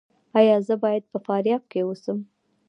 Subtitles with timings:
[0.39, 2.17] ایا زه باید په فاریاب کې اوسم؟